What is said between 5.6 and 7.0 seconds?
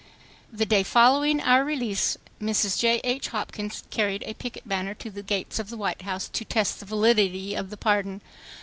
the White House to test the